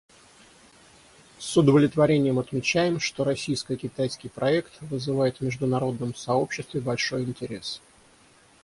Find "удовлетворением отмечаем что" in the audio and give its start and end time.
1.57-3.23